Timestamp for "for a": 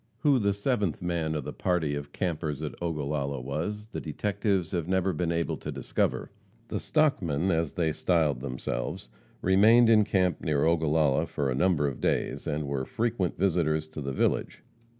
11.27-11.55